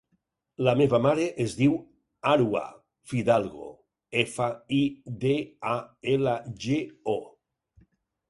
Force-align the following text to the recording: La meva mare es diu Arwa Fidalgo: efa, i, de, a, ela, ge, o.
La 0.67 0.71
meva 0.77 0.99
mare 1.05 1.25
es 1.43 1.51
diu 1.57 1.73
Arwa 2.31 2.61
Fidalgo: 3.11 3.67
efa, 4.23 4.49
i, 4.79 4.81
de, 5.25 5.35
a, 5.73 5.75
ela, 6.15 6.33
ge, 6.65 6.79
o. 7.17 7.19